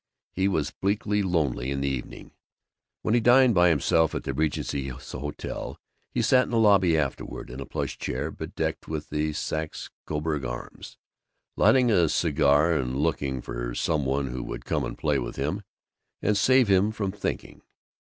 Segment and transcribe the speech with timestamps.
[0.31, 2.31] He was bleakly lonely in the evening,
[3.03, 5.77] when he dined by himself at the Regency Hotel.
[6.09, 10.43] He sat in the lobby afterward, in a plush chair bedecked with the Saxe Coburg
[10.43, 10.97] arms,
[11.55, 15.61] lighting a cigar and looking for some one who would come and play with him
[16.19, 17.61] and save him from thinking.